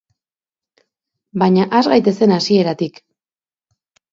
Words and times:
Baina 1.45 1.67
has 1.75 1.83
gaitezen 1.93 2.35
hasieratik. 2.39 2.99